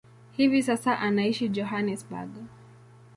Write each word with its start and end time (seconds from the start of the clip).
Hivi 0.31 0.63
sasa 0.63 0.97
anaishi 0.99 1.49
Johannesburg. 1.49 2.29